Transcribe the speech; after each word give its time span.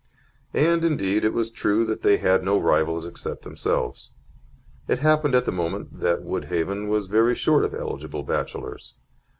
And, 0.55 0.83
indeed, 0.83 1.23
it 1.23 1.31
was 1.31 1.51
true 1.51 1.85
that 1.85 2.01
they 2.01 2.17
had 2.17 2.43
no 2.43 2.57
rivals 2.57 3.05
except 3.05 3.43
themselves. 3.43 4.15
It 4.87 4.97
happened 4.97 5.35
at 5.35 5.45
the 5.45 5.51
moment 5.51 5.99
that 5.99 6.23
Woodhaven 6.23 6.87
was 6.87 7.05
very 7.05 7.35
short 7.35 7.63
of 7.63 7.75
eligible 7.75 8.23
bachelors. 8.23 8.95